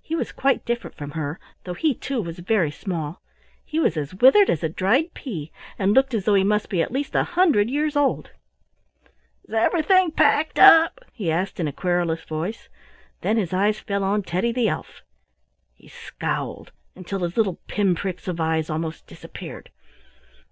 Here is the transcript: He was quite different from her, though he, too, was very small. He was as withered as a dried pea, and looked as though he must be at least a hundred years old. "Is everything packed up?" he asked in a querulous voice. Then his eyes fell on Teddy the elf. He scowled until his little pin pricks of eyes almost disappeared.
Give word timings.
He 0.00 0.14
was 0.14 0.30
quite 0.30 0.64
different 0.64 0.94
from 0.96 1.10
her, 1.10 1.40
though 1.64 1.74
he, 1.74 1.92
too, 1.92 2.22
was 2.22 2.38
very 2.38 2.70
small. 2.70 3.20
He 3.64 3.80
was 3.80 3.96
as 3.96 4.14
withered 4.14 4.48
as 4.48 4.62
a 4.62 4.68
dried 4.68 5.12
pea, 5.12 5.50
and 5.76 5.92
looked 5.92 6.14
as 6.14 6.24
though 6.24 6.34
he 6.36 6.44
must 6.44 6.68
be 6.70 6.80
at 6.80 6.92
least 6.92 7.16
a 7.16 7.24
hundred 7.24 7.68
years 7.68 7.96
old. 7.96 8.30
"Is 9.42 9.54
everything 9.54 10.12
packed 10.12 10.60
up?" 10.60 11.00
he 11.12 11.32
asked 11.32 11.58
in 11.58 11.66
a 11.66 11.72
querulous 11.72 12.22
voice. 12.22 12.68
Then 13.22 13.36
his 13.38 13.52
eyes 13.52 13.80
fell 13.80 14.04
on 14.04 14.22
Teddy 14.22 14.52
the 14.52 14.68
elf. 14.68 15.02
He 15.74 15.88
scowled 15.88 16.70
until 16.94 17.18
his 17.24 17.36
little 17.36 17.58
pin 17.66 17.96
pricks 17.96 18.28
of 18.28 18.40
eyes 18.40 18.70
almost 18.70 19.08
disappeared. 19.08 19.70